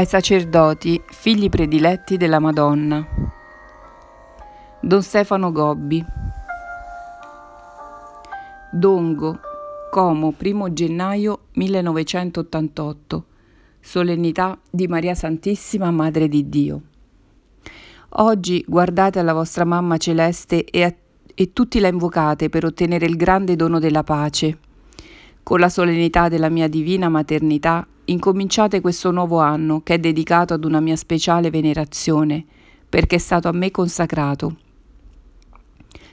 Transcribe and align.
ai 0.00 0.06
sacerdoti, 0.06 1.00
figli 1.08 1.50
prediletti 1.50 2.16
della 2.16 2.38
Madonna. 2.38 3.06
Don 4.80 5.02
Stefano 5.02 5.52
Gobbi. 5.52 6.02
Dongo, 8.72 9.40
Como, 9.90 10.34
1 10.38 10.72
gennaio 10.72 11.40
1988. 11.52 13.24
Solennità 13.78 14.58
di 14.70 14.86
Maria 14.88 15.14
Santissima, 15.14 15.90
Madre 15.90 16.28
di 16.28 16.48
Dio. 16.48 16.80
Oggi 18.08 18.64
guardate 18.66 19.18
alla 19.18 19.34
vostra 19.34 19.64
mamma 19.66 19.98
celeste 19.98 20.64
e, 20.64 20.82
a, 20.82 20.94
e 21.34 21.52
tutti 21.52 21.78
la 21.78 21.88
invocate 21.88 22.48
per 22.48 22.64
ottenere 22.64 23.04
il 23.04 23.16
grande 23.16 23.54
dono 23.54 23.78
della 23.78 24.02
pace. 24.02 24.58
Con 25.42 25.60
la 25.60 25.68
solennità 25.68 26.28
della 26.28 26.48
mia 26.48 26.68
divina 26.68 27.10
maternità 27.10 27.86
incominciate 28.10 28.80
questo 28.80 29.12
nuovo 29.12 29.38
anno 29.38 29.82
che 29.82 29.94
è 29.94 29.98
dedicato 29.98 30.52
ad 30.52 30.64
una 30.64 30.80
mia 30.80 30.96
speciale 30.96 31.50
venerazione, 31.50 32.44
perché 32.88 33.16
è 33.16 33.18
stato 33.18 33.48
a 33.48 33.52
me 33.52 33.70
consacrato. 33.70 34.56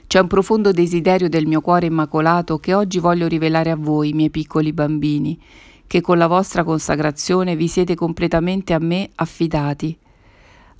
C'è 0.06 0.20
un 0.20 0.28
profondo 0.28 0.70
desiderio 0.70 1.28
del 1.28 1.46
mio 1.46 1.60
cuore 1.60 1.86
immacolato 1.86 2.58
che 2.58 2.72
oggi 2.72 2.98
voglio 2.98 3.26
rivelare 3.26 3.70
a 3.70 3.76
voi, 3.76 4.12
miei 4.12 4.30
piccoli 4.30 4.72
bambini, 4.72 5.38
che 5.86 6.00
con 6.00 6.18
la 6.18 6.28
vostra 6.28 6.62
consacrazione 6.62 7.56
vi 7.56 7.66
siete 7.66 7.94
completamente 7.94 8.72
a 8.72 8.78
me 8.78 9.10
affidati. 9.16 9.96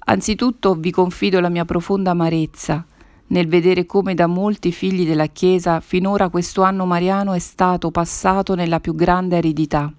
Anzitutto 0.06 0.74
vi 0.74 0.90
confido 0.90 1.40
la 1.40 1.50
mia 1.50 1.64
profonda 1.64 2.12
amarezza 2.12 2.86
nel 3.30 3.48
vedere 3.48 3.84
come 3.84 4.14
da 4.14 4.26
molti 4.26 4.72
figli 4.72 5.06
della 5.06 5.26
Chiesa 5.26 5.80
finora 5.80 6.30
questo 6.30 6.62
anno 6.62 6.86
mariano 6.86 7.34
è 7.34 7.38
stato 7.38 7.90
passato 7.90 8.54
nella 8.54 8.80
più 8.80 8.94
grande 8.94 9.36
aridità 9.36 9.92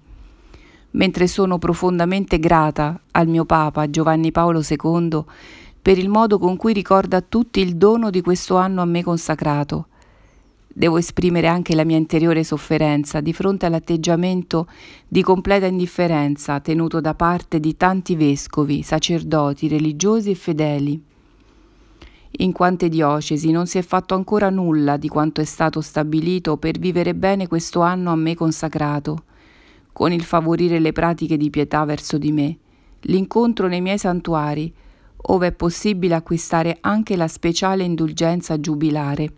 mentre 0.92 1.26
sono 1.26 1.58
profondamente 1.58 2.38
grata 2.38 3.00
al 3.12 3.28
mio 3.28 3.44
Papa 3.44 3.88
Giovanni 3.88 4.32
Paolo 4.32 4.62
II 4.68 5.24
per 5.82 5.98
il 5.98 6.08
modo 6.08 6.38
con 6.38 6.56
cui 6.56 6.72
ricorda 6.72 7.18
a 7.18 7.24
tutti 7.26 7.60
il 7.60 7.76
dono 7.76 8.10
di 8.10 8.20
questo 8.20 8.56
anno 8.56 8.82
a 8.82 8.84
me 8.84 9.02
consacrato. 9.02 9.86
Devo 10.72 10.98
esprimere 10.98 11.46
anche 11.46 11.74
la 11.74 11.84
mia 11.84 11.96
interiore 11.96 12.44
sofferenza 12.44 13.20
di 13.20 13.32
fronte 13.32 13.66
all'atteggiamento 13.66 14.66
di 15.08 15.22
completa 15.22 15.66
indifferenza 15.66 16.60
tenuto 16.60 17.00
da 17.00 17.14
parte 17.14 17.58
di 17.60 17.76
tanti 17.76 18.14
vescovi, 18.14 18.82
sacerdoti, 18.82 19.68
religiosi 19.68 20.30
e 20.30 20.34
fedeli. 20.34 21.02
In 22.32 22.52
quante 22.52 22.88
diocesi 22.88 23.50
non 23.50 23.66
si 23.66 23.78
è 23.78 23.82
fatto 23.82 24.14
ancora 24.14 24.50
nulla 24.50 24.96
di 24.96 25.08
quanto 25.08 25.40
è 25.40 25.44
stato 25.44 25.80
stabilito 25.80 26.56
per 26.56 26.78
vivere 26.78 27.14
bene 27.14 27.48
questo 27.48 27.80
anno 27.80 28.12
a 28.12 28.16
me 28.16 28.34
consacrato 28.34 29.24
con 29.92 30.12
il 30.12 30.22
favorire 30.22 30.78
le 30.78 30.92
pratiche 30.92 31.36
di 31.36 31.50
pietà 31.50 31.84
verso 31.84 32.18
di 32.18 32.32
me, 32.32 32.58
l'incontro 33.02 33.68
nei 33.68 33.80
miei 33.80 33.98
santuari, 33.98 34.72
ove 35.22 35.48
è 35.48 35.52
possibile 35.52 36.14
acquistare 36.14 36.78
anche 36.80 37.16
la 37.16 37.28
speciale 37.28 37.84
indulgenza 37.84 38.58
giubilare. 38.58 39.32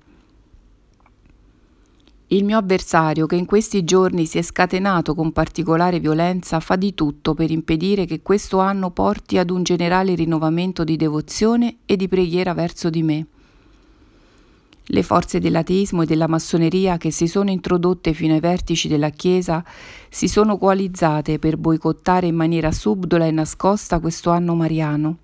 Il 2.29 2.45
mio 2.45 2.57
avversario, 2.57 3.27
che 3.27 3.37
in 3.37 3.45
questi 3.45 3.85
giorni 3.85 4.25
si 4.25 4.39
è 4.39 4.43
scatenato 4.43 5.15
con 5.15 5.33
particolare 5.33 6.01
violenza, 6.01 6.61
fa 6.61 6.77
di 6.77 6.95
tutto 6.95 7.35
per 7.35 7.51
impedire 7.51 8.07
che 8.07 8.23
questo 8.23 8.59
anno 8.59 8.91
porti 8.91 9.37
ad 9.37 9.51
un 9.51 9.63
generale 9.63 10.15
rinnovamento 10.15 10.83
di 10.83 10.97
devozione 10.97 11.81
e 11.85 11.97
di 11.97 12.09
preghiera 12.09 12.55
verso 12.55 12.89
di 12.89 13.03
me. 13.03 13.27
Le 14.95 15.03
forze 15.03 15.41
dell'ateismo 15.41 16.03
e 16.03 16.07
della 16.07 16.29
massoneria 16.29 16.99
che 16.99 17.11
si 17.11 17.27
sono 17.27 17.49
introdotte 17.49 18.13
fino 18.13 18.35
ai 18.35 18.41
vertici 18.41 18.89
della 18.89 19.09
Chiesa 19.09 19.65
si 20.11 20.29
sono 20.29 20.59
coalizzate 20.59 21.39
per 21.39 21.57
boicottare 21.57 22.27
in 22.27 22.35
maniera 22.35 22.71
subdola 22.71 23.25
e 23.25 23.31
nascosta 23.31 24.01
questo 24.01 24.29
anno 24.29 24.55
mariano. 24.55 25.17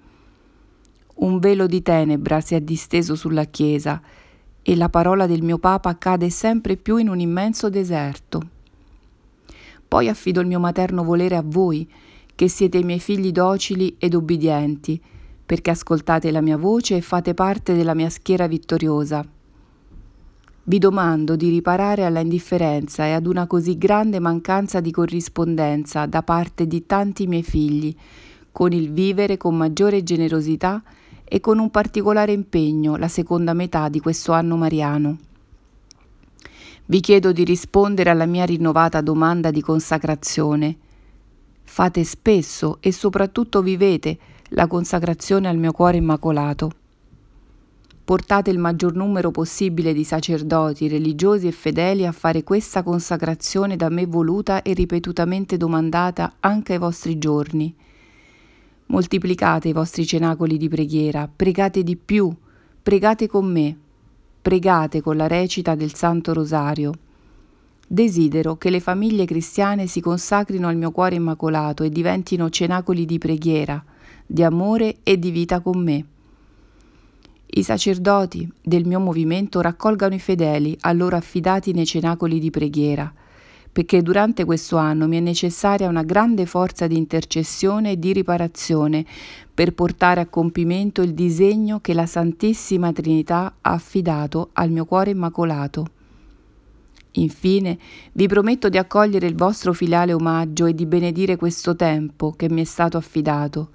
Un 1.17 1.39
velo 1.39 1.67
di 1.67 1.83
tenebra 1.83 2.41
si 2.41 2.55
è 2.55 2.63
disteso 2.63 3.15
sulla 3.15 3.45
Chiesa 3.45 4.01
e 4.63 4.75
la 4.75 4.89
parola 4.89 5.27
del 5.27 5.43
mio 5.43 5.59
Papa 5.59 5.99
cade 5.99 6.31
sempre 6.31 6.79
più 6.79 6.97
in 6.97 7.11
un 7.11 7.21
immenso 7.21 7.69
deserto. 7.69 8.41
Poi 9.87 10.09
affido 10.09 10.41
il 10.41 10.47
mio 10.47 10.61
materno 10.61 11.05
volere 11.05 11.37
a 11.37 11.43
voi, 11.45 11.87
che 12.35 12.49
siete 12.49 12.79
i 12.79 12.85
miei 12.85 13.01
figli 13.01 13.33
docili 13.33 13.97
ed 13.99 14.15
ubbidienti, 14.15 14.99
perché 15.45 15.69
ascoltate 15.69 16.31
la 16.31 16.41
mia 16.41 16.57
voce 16.57 16.97
e 16.97 17.03
fate 17.03 17.35
parte 17.35 17.75
della 17.75 17.93
mia 17.93 18.09
schiera 18.09 18.47
vittoriosa 18.47 19.37
vi 20.69 20.79
domando 20.79 21.35
di 21.35 21.49
riparare 21.49 22.05
alla 22.05 22.21
indifferenza 22.21 23.07
e 23.07 23.13
ad 23.13 23.27
una 23.27 23.47
così 23.47 23.79
grande 23.79 24.19
mancanza 24.19 24.81
di 24.81 24.91
corrispondenza 24.91 26.05
da 26.05 26.23
parte 26.23 26.67
di 26.67 26.85
tanti 26.85 27.27
miei 27.27 27.43
figli, 27.43 27.95
con 28.53 28.73
il 28.73 28.93
vivere 28.93 29.39
con 29.39 29.57
maggiore 29.57 30.03
generosità 30.03 30.83
e 31.25 31.41
con 31.41 31.59
un 31.59 31.71
particolare 31.71 32.33
impegno 32.33 32.97
la 32.97 33.09
seconda 33.09 33.55
metà 33.55 33.89
di 33.89 33.99
questo 34.01 34.33
anno 34.33 34.57
mariano. 34.57 35.17
Vi 36.85 37.01
chiedo 37.01 37.33
di 37.33 37.45
rispondere 37.45 38.11
alla 38.11 38.27
mia 38.27 38.45
rinnovata 38.45 39.01
domanda 39.01 39.51
di 39.51 39.63
consacrazione. 39.63 40.77
Fate 41.63 42.05
spesso 42.05 42.77
e 42.81 42.93
soprattutto 42.93 43.63
vivete 43.63 44.19
la 44.49 44.67
consacrazione 44.67 45.49
al 45.49 45.57
mio 45.57 45.73
cuore 45.73 45.97
immacolato 45.97 46.73
portate 48.09 48.49
il 48.49 48.59
maggior 48.59 48.95
numero 48.95 49.31
possibile 49.31 49.93
di 49.93 50.03
sacerdoti, 50.03 50.89
religiosi 50.89 51.47
e 51.47 51.53
fedeli 51.53 52.07
a 52.07 52.13
fare 52.13 52.43
questa 52.43 52.83
consacrazione 52.83 53.77
da 53.77 53.91
me 53.91 54.07
voluta 54.07 54.63
e 54.63 54.73
ripetutamente 54.73 55.59
domandata 55.59 56.37
anche 56.41 56.73
ai 56.73 56.79
vostri 56.79 57.19
giorni. 57.19 57.75
Moltiplicate 58.87 59.69
i 59.69 59.75
vostri 59.75 60.07
cenacoli 60.07 60.57
di 60.57 60.71
preghiera, 60.71 61.29
pregate 61.29 61.83
di 61.83 61.97
più, 61.97 62.35
pregate 62.83 63.27
con 63.27 63.45
me, 63.45 63.77
pregate 64.41 65.03
con 65.03 65.19
la 65.19 65.27
recita 65.27 65.75
del 65.75 65.93
Santo 65.93 66.33
Rosario. 66.33 66.93
Desidero 67.87 68.57
che 68.57 68.71
le 68.71 68.81
famiglie 68.81 69.27
cristiane 69.27 69.87
si 69.87 70.01
consacrino 70.01 70.67
al 70.67 70.79
mio 70.79 70.93
cuore 70.93 71.17
immacolato 71.17 71.83
e 71.83 71.91
diventino 71.91 72.49
cenacoli 72.49 73.05
di 73.05 73.19
preghiera, 73.19 73.85
di 74.25 74.43
amore 74.43 74.97
e 75.03 75.19
di 75.19 75.31
vita 75.31 75.61
con 75.61 75.83
me. 75.83 76.07
I 77.59 77.65
sacerdoti 77.65 78.49
del 78.63 78.87
mio 78.87 79.01
movimento 79.01 79.61
raccolgano 79.61 80.15
i 80.15 80.21
fedeli 80.21 80.77
a 80.83 80.93
loro 80.93 81.17
affidati 81.17 81.73
nei 81.73 81.87
cenacoli 81.87 82.39
di 82.39 82.51
preghiera, 82.51 83.13
perché 83.73 84.01
durante 84.01 84.45
questo 84.45 84.77
anno 84.77 85.09
mi 85.09 85.17
è 85.17 85.21
necessaria 85.21 85.89
una 85.89 86.05
grande 86.05 86.47
forza 86.47 86.87
di 86.87 86.97
intercessione 86.97 87.91
e 87.91 87.99
di 87.99 88.13
riparazione 88.13 89.05
per 89.53 89.75
portare 89.75 90.21
a 90.21 90.27
compimento 90.27 91.03
il 91.03 91.15
disegno 91.15 91.81
che 91.81 91.95
la 91.95 92.07
Santissima 92.07 92.93
Trinità 92.93 93.57
ha 93.61 93.73
affidato 93.73 94.51
al 94.53 94.71
mio 94.71 94.85
cuore 94.85 95.11
immacolato. 95.11 95.87
Infine, 97.15 97.77
vi 98.13 98.29
prometto 98.29 98.69
di 98.69 98.79
accogliere 98.79 99.27
il 99.27 99.35
vostro 99.35 99.73
filiale 99.73 100.13
omaggio 100.13 100.67
e 100.67 100.77
di 100.77 100.87
benedire 100.87 101.35
questo 101.35 101.75
tempo 101.75 102.31
che 102.37 102.49
mi 102.49 102.61
è 102.61 102.65
stato 102.65 102.97
affidato 102.97 103.71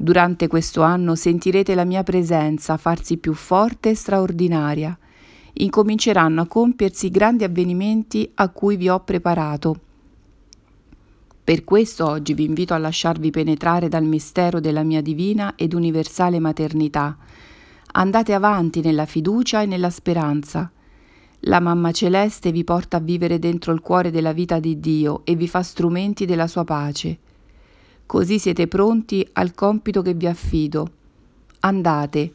Durante 0.00 0.46
questo 0.46 0.82
anno 0.82 1.16
sentirete 1.16 1.74
la 1.74 1.82
mia 1.82 2.04
presenza 2.04 2.76
farsi 2.76 3.16
più 3.16 3.34
forte 3.34 3.90
e 3.90 3.94
straordinaria. 3.96 4.96
Incominceranno 5.54 6.42
a 6.42 6.46
compiersi 6.46 7.10
grandi 7.10 7.42
avvenimenti 7.42 8.30
a 8.34 8.48
cui 8.50 8.76
vi 8.76 8.88
ho 8.88 9.00
preparato. 9.00 9.80
Per 11.42 11.64
questo 11.64 12.06
oggi 12.06 12.32
vi 12.34 12.44
invito 12.44 12.74
a 12.74 12.78
lasciarvi 12.78 13.30
penetrare 13.30 13.88
dal 13.88 14.04
mistero 14.04 14.60
della 14.60 14.84
mia 14.84 15.02
divina 15.02 15.54
ed 15.56 15.74
universale 15.74 16.38
maternità. 16.38 17.16
Andate 17.94 18.34
avanti 18.34 18.80
nella 18.80 19.04
fiducia 19.04 19.62
e 19.62 19.66
nella 19.66 19.90
speranza. 19.90 20.70
La 21.40 21.58
Mamma 21.58 21.90
Celeste 21.90 22.52
vi 22.52 22.62
porta 22.62 22.98
a 22.98 23.00
vivere 23.00 23.40
dentro 23.40 23.72
il 23.72 23.80
cuore 23.80 24.12
della 24.12 24.32
vita 24.32 24.60
di 24.60 24.78
Dio 24.78 25.22
e 25.24 25.34
vi 25.34 25.48
fa 25.48 25.64
strumenti 25.64 26.24
della 26.24 26.46
sua 26.46 26.62
pace. 26.62 27.18
Così 28.08 28.38
siete 28.38 28.68
pronti 28.68 29.28
al 29.34 29.54
compito 29.54 30.00
che 30.00 30.14
vi 30.14 30.26
affido. 30.26 30.90
Andate 31.60 32.32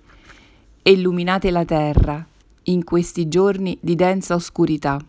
e 0.84 0.92
illuminate 0.92 1.50
la 1.50 1.66
terra 1.66 2.24
in 2.66 2.84
questi 2.84 3.28
giorni 3.28 3.76
di 3.82 3.96
densa 3.96 4.36
oscurità. 4.36 5.04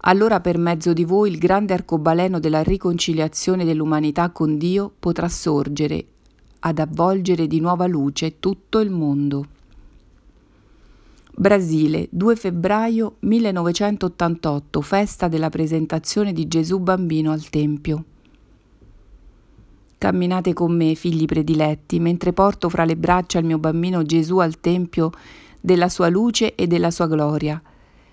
Allora 0.00 0.40
per 0.40 0.58
mezzo 0.58 0.92
di 0.92 1.06
voi 1.06 1.30
il 1.30 1.38
grande 1.38 1.72
arcobaleno 1.72 2.38
della 2.38 2.62
riconciliazione 2.62 3.64
dell'umanità 3.64 4.28
con 4.32 4.58
Dio 4.58 4.92
potrà 4.98 5.30
sorgere 5.30 6.04
ad 6.58 6.78
avvolgere 6.78 7.46
di 7.46 7.58
nuova 7.58 7.86
luce 7.86 8.40
tutto 8.40 8.80
il 8.80 8.90
mondo. 8.90 9.46
Brasile, 11.34 12.06
2 12.10 12.36
febbraio 12.36 13.14
1988, 13.20 14.82
festa 14.82 15.26
della 15.26 15.48
presentazione 15.48 16.34
di 16.34 16.46
Gesù 16.46 16.80
bambino 16.80 17.32
al 17.32 17.48
Tempio. 17.48 18.04
Camminate 19.98 20.52
con 20.52 20.76
me, 20.76 20.94
figli 20.94 21.24
prediletti, 21.24 21.98
mentre 21.98 22.32
porto 22.32 22.68
fra 22.68 22.84
le 22.84 22.96
braccia 22.96 23.40
il 23.40 23.44
mio 23.44 23.58
bambino 23.58 24.04
Gesù 24.04 24.38
al 24.38 24.60
Tempio 24.60 25.10
della 25.60 25.88
sua 25.88 26.08
luce 26.08 26.54
e 26.54 26.68
della 26.68 26.92
sua 26.92 27.08
gloria. 27.08 27.60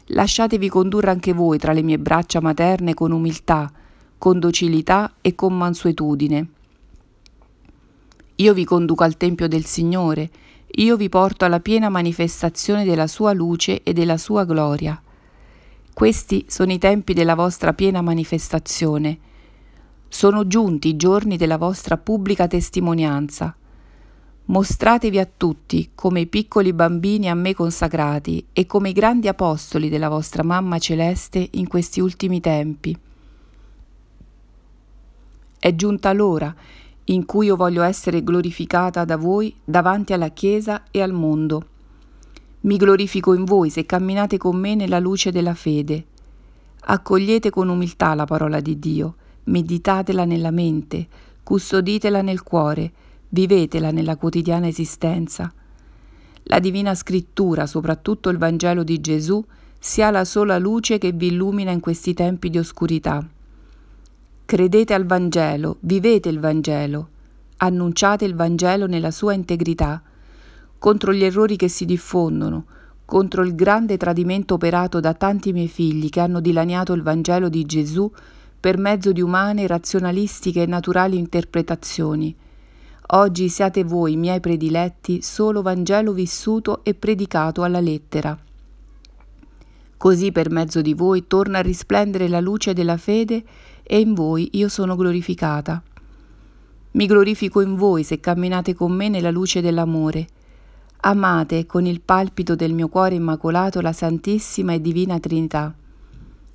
Lasciatevi 0.07 0.67
condurre 0.67 1.11
anche 1.11 1.33
voi 1.33 1.59
tra 1.59 1.73
le 1.73 1.83
mie 1.83 1.99
braccia 1.99 2.41
materne 2.41 2.95
con 2.95 3.11
umiltà, 3.11 3.71
con 4.17 4.39
docilità 4.39 5.13
e 5.21 5.35
con 5.35 5.55
mansuetudine. 5.55 6.47
io 8.37 8.53
vi 8.53 8.65
conduco 8.65 9.03
al 9.03 9.15
Tempio 9.17 9.47
del 9.47 9.65
Signore, 9.65 10.29
io 10.77 10.97
vi 10.97 11.07
porto 11.07 11.45
alla 11.45 11.59
piena 11.59 11.89
manifestazione 11.89 12.83
della 12.83 13.07
sua 13.07 13.31
luce 13.31 13.83
e 13.83 13.93
della 13.93 14.17
sua 14.17 14.43
gloria. 14.43 14.99
Questi 15.93 16.45
sono 16.49 16.73
i 16.73 16.77
tempi 16.77 17.13
della 17.13 17.35
vostra 17.35 17.73
piena 17.73 18.01
manifestazione. 18.01 19.19
Sono 20.17 20.47
giunti 20.47 20.87
i 20.87 20.95
giorni 20.95 21.35
della 21.35 21.57
vostra 21.57 21.97
pubblica 21.97 22.47
testimonianza. 22.47 23.53
Mostratevi 24.45 25.19
a 25.19 25.25
tutti 25.25 25.91
come 25.93 26.21
i 26.21 26.27
piccoli 26.27 26.71
bambini 26.71 27.29
a 27.29 27.35
me 27.35 27.53
consacrati 27.53 28.47
e 28.53 28.65
come 28.65 28.91
i 28.91 28.93
grandi 28.93 29.27
apostoli 29.27 29.89
della 29.89 30.07
vostra 30.07 30.41
mamma 30.41 30.79
celeste 30.79 31.49
in 31.55 31.67
questi 31.67 31.99
ultimi 31.99 32.39
tempi. 32.39 32.97
È 35.59 35.75
giunta 35.75 36.13
l'ora 36.13 36.55
in 37.03 37.25
cui 37.25 37.47
io 37.47 37.57
voglio 37.57 37.83
essere 37.83 38.23
glorificata 38.23 39.03
da 39.03 39.17
voi 39.17 39.53
davanti 39.65 40.13
alla 40.13 40.29
Chiesa 40.29 40.83
e 40.91 41.01
al 41.01 41.11
mondo. 41.11 41.67
Mi 42.61 42.77
glorifico 42.77 43.33
in 43.33 43.43
voi 43.43 43.69
se 43.69 43.85
camminate 43.85 44.37
con 44.37 44.55
me 44.55 44.75
nella 44.75 44.99
luce 44.99 45.33
della 45.33 45.55
fede. 45.55 46.05
Accogliete 46.85 47.49
con 47.49 47.67
umiltà 47.67 48.13
la 48.13 48.23
parola 48.23 48.61
di 48.61 48.79
Dio, 48.79 49.15
meditatela 49.45 50.25
nella 50.25 50.51
mente, 50.51 51.07
custoditela 51.43 52.21
nel 52.21 52.43
cuore, 52.43 52.91
vivetela 53.29 53.91
nella 53.91 54.15
quotidiana 54.15 54.67
esistenza. 54.67 55.51
La 56.43 56.59
divina 56.59 56.93
scrittura, 56.93 57.65
soprattutto 57.65 58.29
il 58.29 58.37
Vangelo 58.37 58.83
di 58.83 59.01
Gesù, 59.01 59.43
sia 59.79 60.11
la 60.11 60.25
sola 60.25 60.57
luce 60.57 60.97
che 60.97 61.11
vi 61.11 61.27
illumina 61.27 61.71
in 61.71 61.79
questi 61.79 62.13
tempi 62.13 62.49
di 62.49 62.57
oscurità. 62.57 63.27
Credete 64.45 64.93
al 64.93 65.05
Vangelo, 65.05 65.77
vivete 65.81 66.29
il 66.29 66.39
Vangelo, 66.39 67.09
annunciate 67.57 68.25
il 68.25 68.35
Vangelo 68.35 68.85
nella 68.85 69.11
sua 69.11 69.33
integrità, 69.33 70.01
contro 70.77 71.13
gli 71.13 71.23
errori 71.23 71.55
che 71.55 71.67
si 71.67 71.85
diffondono, 71.85 72.65
contro 73.05 73.43
il 73.43 73.55
grande 73.55 73.97
tradimento 73.97 74.55
operato 74.55 74.99
da 74.99 75.13
tanti 75.13 75.53
miei 75.53 75.67
figli 75.67 76.09
che 76.09 76.19
hanno 76.19 76.39
dilaniato 76.39 76.93
il 76.93 77.01
Vangelo 77.01 77.49
di 77.49 77.65
Gesù 77.65 78.11
per 78.59 78.77
mezzo 78.77 79.11
di 79.11 79.21
umane, 79.21 79.67
razionalistiche 79.67 80.63
e 80.63 80.65
naturali 80.65 81.17
interpretazioni. 81.17 82.35
Oggi 83.07 83.49
siate 83.49 83.83
voi, 83.83 84.15
miei 84.15 84.39
prediletti, 84.39 85.21
solo 85.21 85.61
Vangelo 85.61 86.11
vissuto 86.13 86.83
e 86.83 86.93
predicato 86.93 87.63
alla 87.63 87.79
lettera. 87.79 88.37
Così 89.97 90.31
per 90.31 90.49
mezzo 90.49 90.81
di 90.81 90.93
voi 90.93 91.27
torna 91.27 91.59
a 91.59 91.61
risplendere 91.61 92.27
la 92.27 92.39
luce 92.39 92.73
della 92.73 92.97
fede 92.97 93.43
e 93.83 93.99
in 93.99 94.13
voi 94.13 94.49
io 94.53 94.67
sono 94.67 94.95
glorificata. 94.95 95.81
Mi 96.91 97.05
glorifico 97.05 97.61
in 97.61 97.75
voi 97.75 98.03
se 98.03 98.19
camminate 98.19 98.73
con 98.73 98.91
me 98.91 99.09
nella 99.09 99.31
luce 99.31 99.61
dell'amore, 99.61 100.27
Amate 101.07 101.67
con 101.67 101.85
il 101.85 102.01
palpito 102.01 102.55
del 102.55 102.73
mio 102.73 102.87
cuore 102.87 103.13
immacolato 103.13 103.79
la 103.79 103.93
Santissima 103.93 104.73
e 104.73 104.81
Divina 104.81 105.19
Trinità. 105.19 105.71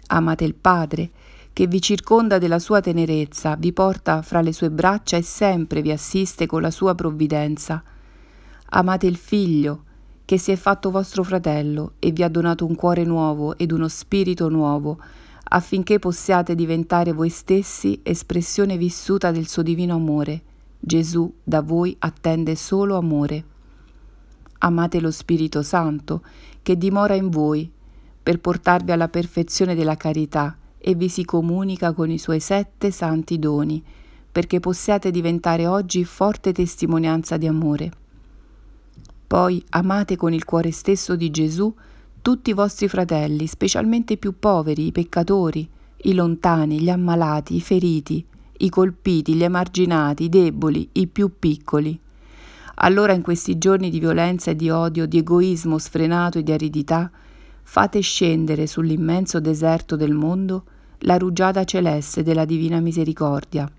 Amate 0.08 0.44
il 0.44 0.56
Padre, 0.56 1.10
che 1.60 1.66
vi 1.66 1.82
circonda 1.82 2.38
della 2.38 2.58
sua 2.58 2.80
tenerezza, 2.80 3.54
vi 3.54 3.74
porta 3.74 4.22
fra 4.22 4.40
le 4.40 4.50
sue 4.50 4.70
braccia 4.70 5.18
e 5.18 5.22
sempre 5.22 5.82
vi 5.82 5.90
assiste 5.90 6.46
con 6.46 6.62
la 6.62 6.70
sua 6.70 6.94
provvidenza. 6.94 7.82
Amate 8.70 9.06
il 9.06 9.18
Figlio, 9.18 9.84
che 10.24 10.38
si 10.38 10.52
è 10.52 10.56
fatto 10.56 10.90
vostro 10.90 11.22
fratello 11.22 11.96
e 11.98 12.12
vi 12.12 12.22
ha 12.22 12.30
donato 12.30 12.64
un 12.64 12.74
cuore 12.74 13.04
nuovo 13.04 13.58
ed 13.58 13.72
uno 13.72 13.88
spirito 13.88 14.48
nuovo, 14.48 15.00
affinché 15.50 15.98
possiate 15.98 16.54
diventare 16.54 17.12
voi 17.12 17.28
stessi 17.28 18.00
espressione 18.04 18.78
vissuta 18.78 19.30
del 19.30 19.46
suo 19.46 19.62
divino 19.62 19.96
amore. 19.96 20.40
Gesù 20.80 21.30
da 21.44 21.60
voi 21.60 21.94
attende 21.98 22.56
solo 22.56 22.96
amore. 22.96 23.44
Amate 24.60 24.98
lo 24.98 25.10
Spirito 25.10 25.60
Santo 25.60 26.22
che 26.62 26.78
dimora 26.78 27.12
in 27.12 27.28
voi 27.28 27.70
per 28.22 28.40
portarvi 28.40 28.92
alla 28.92 29.08
perfezione 29.08 29.74
della 29.74 29.98
carità 29.98 30.56
e 30.82 30.94
vi 30.94 31.08
si 31.08 31.24
comunica 31.24 31.92
con 31.92 32.10
i 32.10 32.18
suoi 32.18 32.40
sette 32.40 32.90
santi 32.90 33.38
doni, 33.38 33.82
perché 34.32 34.60
possiate 34.60 35.10
diventare 35.10 35.66
oggi 35.66 36.04
forte 36.04 36.52
testimonianza 36.52 37.36
di 37.36 37.46
amore. 37.46 37.92
Poi 39.26 39.62
amate 39.70 40.16
con 40.16 40.32
il 40.32 40.44
cuore 40.44 40.70
stesso 40.70 41.14
di 41.14 41.30
Gesù 41.30 41.72
tutti 42.22 42.50
i 42.50 42.54
vostri 42.54 42.88
fratelli, 42.88 43.46
specialmente 43.46 44.14
i 44.14 44.18
più 44.18 44.38
poveri, 44.38 44.86
i 44.86 44.92
peccatori, 44.92 45.68
i 46.02 46.14
lontani, 46.14 46.80
gli 46.80 46.90
ammalati, 46.90 47.56
i 47.56 47.60
feriti, 47.60 48.24
i 48.58 48.68
colpiti, 48.68 49.34
gli 49.34 49.44
emarginati, 49.44 50.24
i 50.24 50.28
deboli, 50.28 50.88
i 50.92 51.06
più 51.06 51.32
piccoli. 51.38 51.98
Allora 52.82 53.12
in 53.12 53.22
questi 53.22 53.58
giorni 53.58 53.90
di 53.90 54.00
violenza 54.00 54.50
e 54.50 54.56
di 54.56 54.70
odio, 54.70 55.06
di 55.06 55.18
egoismo 55.18 55.78
sfrenato 55.78 56.38
e 56.38 56.42
di 56.42 56.52
aridità, 56.52 57.10
fate 57.62 58.00
scendere 58.00 58.66
sull'immenso 58.66 59.40
deserto 59.40 59.96
del 59.96 60.12
mondo 60.12 60.64
la 61.00 61.16
rugiada 61.16 61.64
celeste 61.64 62.22
della 62.22 62.44
divina 62.44 62.80
misericordia. 62.80 63.70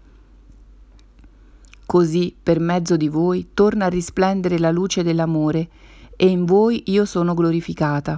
Così, 1.85 2.33
per 2.41 2.59
mezzo 2.59 2.95
di 2.95 3.09
voi, 3.09 3.49
torna 3.53 3.85
a 3.85 3.89
risplendere 3.89 4.57
la 4.57 4.71
luce 4.71 5.03
dell'amore 5.03 5.67
e 6.15 6.27
in 6.27 6.45
voi 6.45 6.83
io 6.85 7.05
sono 7.05 7.33
glorificata. 7.33 8.17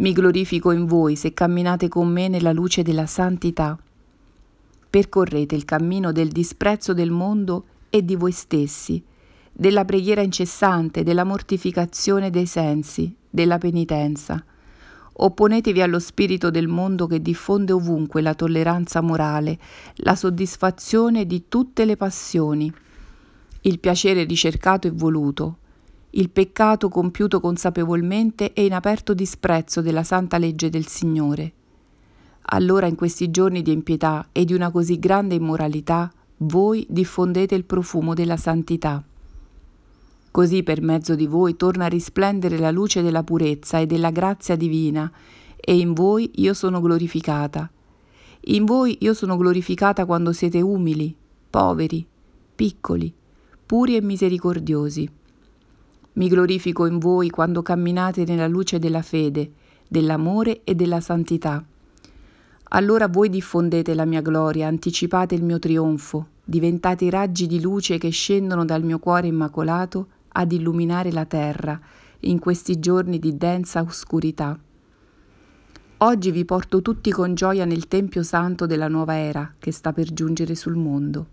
Mi 0.00 0.12
glorifico 0.12 0.70
in 0.70 0.84
voi 0.84 1.16
se 1.16 1.32
camminate 1.32 1.88
con 1.88 2.08
me 2.08 2.28
nella 2.28 2.52
luce 2.52 2.82
della 2.82 3.06
santità. 3.06 3.78
Percorrete 4.90 5.54
il 5.54 5.64
cammino 5.64 6.12
del 6.12 6.28
disprezzo 6.28 6.92
del 6.92 7.10
mondo 7.10 7.64
e 7.90 8.04
di 8.04 8.14
voi 8.14 8.32
stessi, 8.32 9.02
della 9.50 9.84
preghiera 9.84 10.20
incessante, 10.20 11.02
della 11.02 11.24
mortificazione 11.24 12.30
dei 12.30 12.46
sensi, 12.46 13.12
della 13.30 13.58
penitenza. 13.58 14.42
Opponetevi 15.20 15.82
allo 15.82 15.98
spirito 15.98 16.50
del 16.50 16.68
mondo 16.68 17.06
che 17.06 17.20
diffonde 17.20 17.72
ovunque 17.72 18.20
la 18.20 18.34
tolleranza 18.34 19.00
morale, 19.00 19.58
la 19.96 20.14
soddisfazione 20.14 21.26
di 21.26 21.44
tutte 21.48 21.84
le 21.84 21.96
passioni, 21.96 22.72
il 23.62 23.80
piacere 23.80 24.24
ricercato 24.24 24.86
e 24.86 24.92
voluto, 24.92 25.58
il 26.10 26.30
peccato 26.30 26.88
compiuto 26.88 27.40
consapevolmente 27.40 28.52
e 28.52 28.64
in 28.64 28.72
aperto 28.72 29.12
disprezzo 29.12 29.80
della 29.80 30.04
santa 30.04 30.38
legge 30.38 30.70
del 30.70 30.86
Signore. 30.86 31.52
Allora 32.50 32.86
in 32.86 32.94
questi 32.94 33.30
giorni 33.30 33.60
di 33.62 33.72
impietà 33.72 34.28
e 34.32 34.44
di 34.44 34.54
una 34.54 34.70
così 34.70 34.98
grande 34.98 35.34
immoralità, 35.34 36.10
voi 36.38 36.86
diffondete 36.88 37.54
il 37.54 37.64
profumo 37.64 38.14
della 38.14 38.36
santità. 38.36 39.02
Così 40.30 40.62
per 40.62 40.82
mezzo 40.82 41.14
di 41.14 41.26
voi 41.26 41.56
torna 41.56 41.86
a 41.86 41.88
risplendere 41.88 42.58
la 42.58 42.70
luce 42.70 43.02
della 43.02 43.24
purezza 43.24 43.78
e 43.78 43.86
della 43.86 44.10
grazia 44.10 44.56
divina, 44.56 45.10
e 45.56 45.76
in 45.76 45.92
voi 45.92 46.30
io 46.36 46.54
sono 46.54 46.80
glorificata. 46.80 47.70
In 48.40 48.64
voi 48.64 48.98
io 49.00 49.14
sono 49.14 49.36
glorificata 49.36 50.06
quando 50.06 50.32
siete 50.32 50.60
umili, 50.60 51.14
poveri, 51.50 52.06
piccoli, 52.54 53.12
puri 53.66 53.96
e 53.96 54.02
misericordiosi. 54.02 55.10
Mi 56.14 56.28
glorifico 56.28 56.86
in 56.86 56.98
voi 56.98 57.30
quando 57.30 57.62
camminate 57.62 58.24
nella 58.24 58.46
luce 58.46 58.78
della 58.78 59.02
fede, 59.02 59.52
dell'amore 59.86 60.62
e 60.64 60.74
della 60.74 61.00
santità. 61.00 61.64
Allora 62.70 63.08
voi 63.08 63.28
diffondete 63.28 63.94
la 63.94 64.04
mia 64.04 64.20
gloria, 64.20 64.66
anticipate 64.66 65.34
il 65.34 65.42
mio 65.42 65.58
trionfo, 65.58 66.28
diventate 66.44 67.06
i 67.06 67.10
raggi 67.10 67.46
di 67.46 67.60
luce 67.60 67.98
che 67.98 68.10
scendono 68.10 68.64
dal 68.64 68.82
mio 68.82 68.98
cuore 68.98 69.26
immacolato 69.26 70.08
ad 70.38 70.52
illuminare 70.52 71.10
la 71.10 71.24
terra 71.24 71.78
in 72.20 72.38
questi 72.38 72.78
giorni 72.78 73.18
di 73.18 73.36
densa 73.36 73.80
oscurità. 73.80 74.58
Oggi 75.98 76.30
vi 76.30 76.44
porto 76.44 76.80
tutti 76.80 77.10
con 77.10 77.34
gioia 77.34 77.64
nel 77.64 77.88
Tempio 77.88 78.22
Santo 78.22 78.64
della 78.64 78.86
nuova 78.86 79.16
era 79.16 79.54
che 79.58 79.72
sta 79.72 79.92
per 79.92 80.12
giungere 80.12 80.54
sul 80.54 80.76
mondo. 80.76 81.26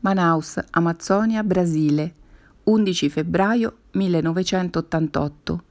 Manaus, 0.00 0.58
Amazzonia, 0.70 1.42
Brasile, 1.42 2.14
11 2.64 3.08
febbraio 3.08 3.76
1988, 3.92 5.62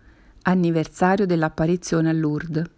anniversario 0.44 1.28
dell'apparizione 1.28 2.10
a 2.10 2.14
Lourdes. 2.14 2.70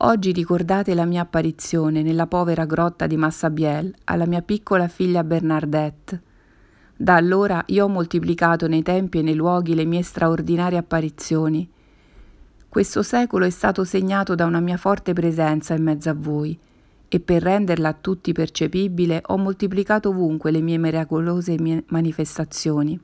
Oggi 0.00 0.32
ricordate 0.32 0.94
la 0.94 1.04
mia 1.04 1.22
apparizione 1.22 2.02
nella 2.02 2.26
povera 2.26 2.64
grotta 2.64 3.06
di 3.06 3.16
Massabielle 3.16 3.94
alla 4.04 4.26
mia 4.26 4.42
piccola 4.42 4.86
figlia 4.86 5.24
Bernadette, 5.24 6.22
da 7.00 7.14
allora 7.14 7.62
io 7.66 7.84
ho 7.84 7.88
moltiplicato 7.88 8.66
nei 8.66 8.82
tempi 8.82 9.18
e 9.18 9.22
nei 9.22 9.36
luoghi 9.36 9.76
le 9.76 9.84
mie 9.84 10.02
straordinarie 10.02 10.78
apparizioni. 10.78 11.70
Questo 12.68 13.04
secolo 13.04 13.44
è 13.44 13.50
stato 13.50 13.84
segnato 13.84 14.34
da 14.34 14.46
una 14.46 14.58
mia 14.58 14.76
forte 14.76 15.12
presenza 15.12 15.74
in 15.74 15.84
mezzo 15.84 16.10
a 16.10 16.14
voi, 16.14 16.58
e 17.06 17.20
per 17.20 17.42
renderla 17.42 17.90
a 17.90 17.96
tutti 17.98 18.32
percepibile 18.32 19.22
ho 19.26 19.38
moltiplicato 19.38 20.08
ovunque 20.08 20.50
le 20.50 20.60
mie 20.60 20.76
miracolose 20.76 21.84
manifestazioni, 21.86 22.98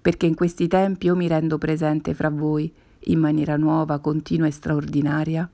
perché 0.00 0.26
in 0.26 0.36
questi 0.36 0.68
tempi 0.68 1.06
io 1.06 1.16
mi 1.16 1.26
rendo 1.26 1.58
presente 1.58 2.14
fra 2.14 2.30
voi 2.30 2.72
in 3.06 3.18
maniera 3.18 3.56
nuova, 3.56 3.98
continua 3.98 4.46
e 4.46 4.52
straordinaria, 4.52 5.50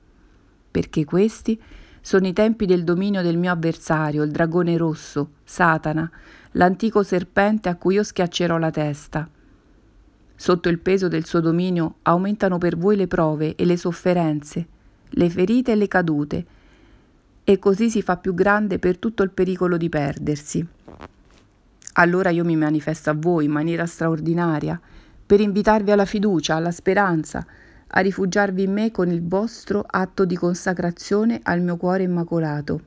perché 0.69 1.03
questi 1.03 1.59
Sono 2.01 2.27
i 2.27 2.33
tempi 2.33 2.65
del 2.65 2.83
dominio 2.83 3.21
del 3.21 3.37
mio 3.37 3.51
avversario, 3.51 4.23
il 4.23 4.31
dragone 4.31 4.77
rosso, 4.77 5.31
Satana, 5.43 6.09
l'antico 6.53 7.03
serpente 7.03 7.69
a 7.69 7.75
cui 7.75 7.95
io 7.95 8.03
schiaccerò 8.03 8.57
la 8.57 8.71
testa. 8.71 9.29
Sotto 10.35 10.69
il 10.69 10.79
peso 10.79 11.07
del 11.07 11.25
suo 11.25 11.41
dominio 11.41 11.95
aumentano 12.03 12.57
per 12.57 12.77
voi 12.77 12.95
le 12.95 13.07
prove 13.07 13.55
e 13.55 13.65
le 13.65 13.75
sofferenze, 13.75 14.67
le 15.09 15.29
ferite 15.29 15.73
e 15.73 15.75
le 15.75 15.87
cadute, 15.87 16.45
e 17.43 17.59
così 17.59 17.89
si 17.89 18.01
fa 18.01 18.15
più 18.17 18.33
grande 18.33 18.79
per 18.79 18.97
tutto 18.97 19.23
il 19.23 19.31
pericolo 19.31 19.75
di 19.75 19.89
perdersi. 19.89 20.65
Allora 21.93 22.29
io 22.29 22.45
mi 22.45 22.55
manifesto 22.55 23.09
a 23.09 23.15
voi 23.17 23.45
in 23.45 23.51
maniera 23.51 23.85
straordinaria, 23.85 24.79
per 25.25 25.41
invitarvi 25.41 25.91
alla 25.91 26.05
fiducia, 26.05 26.55
alla 26.55 26.71
speranza, 26.71 27.45
a 27.91 28.01
rifugiarvi 28.01 28.63
in 28.63 28.71
me 28.71 28.91
con 28.91 29.09
il 29.09 29.25
vostro 29.25 29.83
atto 29.85 30.25
di 30.25 30.35
consacrazione 30.35 31.39
al 31.43 31.61
mio 31.61 31.77
cuore 31.77 32.03
immacolato. 32.03 32.81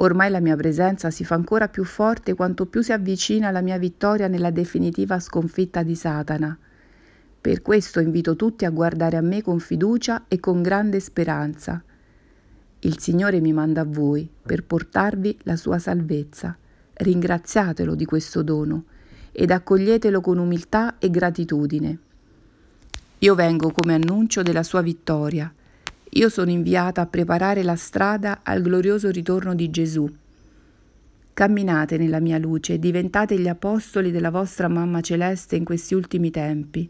Ormai 0.00 0.30
la 0.30 0.40
mia 0.40 0.54
presenza 0.54 1.10
si 1.10 1.24
fa 1.24 1.34
ancora 1.34 1.68
più 1.68 1.82
forte 1.82 2.34
quanto 2.34 2.66
più 2.66 2.82
si 2.82 2.92
avvicina 2.92 3.50
la 3.50 3.60
mia 3.60 3.78
vittoria 3.78 4.28
nella 4.28 4.50
definitiva 4.50 5.18
sconfitta 5.18 5.82
di 5.82 5.96
Satana. 5.96 6.56
Per 7.40 7.62
questo 7.62 7.98
invito 7.98 8.36
tutti 8.36 8.64
a 8.64 8.70
guardare 8.70 9.16
a 9.16 9.20
me 9.20 9.42
con 9.42 9.58
fiducia 9.58 10.26
e 10.28 10.38
con 10.38 10.62
grande 10.62 11.00
speranza. 11.00 11.82
Il 12.80 13.00
Signore 13.00 13.40
mi 13.40 13.52
manda 13.52 13.80
a 13.80 13.86
voi 13.86 14.30
per 14.42 14.62
portarvi 14.62 15.38
la 15.42 15.56
sua 15.56 15.80
salvezza. 15.80 16.56
Ringraziatelo 16.92 17.96
di 17.96 18.04
questo 18.04 18.42
dono 18.42 18.84
ed 19.32 19.50
accoglietelo 19.50 20.20
con 20.20 20.38
umiltà 20.38 20.98
e 20.98 21.10
gratitudine. 21.10 21.98
Io 23.20 23.34
vengo 23.34 23.72
come 23.72 23.94
annuncio 23.94 24.42
della 24.42 24.62
sua 24.62 24.80
vittoria. 24.80 25.52
Io 26.10 26.28
sono 26.28 26.50
inviata 26.50 27.00
a 27.00 27.06
preparare 27.06 27.64
la 27.64 27.74
strada 27.74 28.40
al 28.44 28.62
glorioso 28.62 29.10
ritorno 29.10 29.56
di 29.56 29.70
Gesù. 29.70 30.08
Camminate 31.34 31.96
nella 31.96 32.20
mia 32.20 32.38
luce 32.38 32.74
e 32.74 32.78
diventate 32.78 33.36
gli 33.36 33.48
apostoli 33.48 34.12
della 34.12 34.30
vostra 34.30 34.68
Mamma 34.68 35.00
Celeste 35.00 35.56
in 35.56 35.64
questi 35.64 35.94
ultimi 35.94 36.30
tempi. 36.30 36.88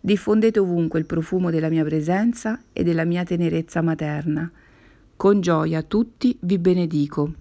Diffondete 0.00 0.60
ovunque 0.60 1.00
il 1.00 1.06
profumo 1.06 1.50
della 1.50 1.70
mia 1.70 1.82
presenza 1.82 2.60
e 2.72 2.84
della 2.84 3.04
mia 3.04 3.24
tenerezza 3.24 3.82
materna. 3.82 4.48
Con 5.16 5.40
gioia 5.40 5.82
tutti 5.82 6.36
vi 6.38 6.58
benedico. 6.58 7.32